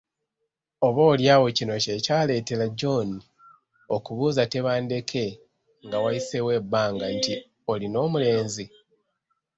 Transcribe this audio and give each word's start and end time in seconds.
Oba 0.87 1.01
oly’awo 1.11 1.47
kino 1.57 1.73
kye 1.83 1.95
ky’aleetera 2.05 2.65
John 2.79 3.09
okubuuza 3.95 4.43
Tebandeke 4.53 5.25
nga 5.85 5.97
wayiseewo 6.03 6.49
ebbanga 6.59 7.05
nti, 7.17 7.33
“Olina 7.71 7.97
omulenzi?'' 8.05 8.65